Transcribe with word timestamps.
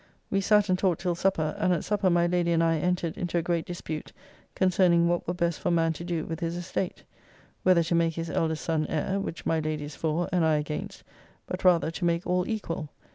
We 0.31 0.41
sat 0.41 0.67
and 0.67 0.79
talked 0.79 1.01
till 1.01 1.13
supper, 1.13 1.53
and 1.59 1.71
at 1.73 1.83
supper 1.83 2.09
my 2.09 2.25
Lady 2.25 2.51
and 2.53 2.63
I 2.63 2.79
entered 2.79 3.19
into 3.19 3.37
a 3.37 3.43
great 3.43 3.65
dispute 3.67 4.11
concerning 4.55 5.07
what 5.07 5.27
were 5.27 5.33
best 5.35 5.59
for 5.59 5.69
a 5.69 5.71
man 5.71 5.93
to 5.93 6.03
do 6.03 6.25
with 6.25 6.39
his 6.39 6.57
estate 6.57 7.03
whether 7.61 7.83
to 7.83 7.93
make 7.93 8.15
his 8.15 8.31
elder 8.31 8.55
son 8.55 8.87
heir, 8.87 9.19
which 9.19 9.45
my 9.45 9.59
Lady 9.59 9.83
is 9.83 9.95
for, 9.95 10.27
and 10.31 10.43
I 10.43 10.55
against, 10.55 11.03
but 11.45 11.63
rather 11.63 11.91
to 11.91 12.03
make 12.03 12.25
all 12.25 12.45
equall. 12.49 12.89